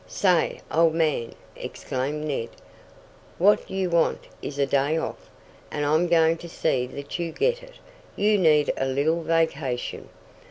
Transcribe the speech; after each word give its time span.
"Say, 0.07 0.61
old 0.71 0.95
man!" 0.95 1.35
exclaimed 1.55 2.25
Ned, 2.25 2.49
"what 3.37 3.69
you 3.69 3.91
want 3.91 4.21
is 4.41 4.57
a 4.57 4.65
day 4.65 4.97
off, 4.97 5.29
and 5.71 5.85
I'm 5.85 6.07
going 6.07 6.37
to 6.37 6.49
see 6.49 6.87
that 6.87 7.19
you 7.19 7.31
get 7.31 7.61
it. 7.61 7.75
You 8.15 8.39
need 8.39 8.73
a 8.77 8.87
little 8.87 9.21
vacation." 9.21 10.09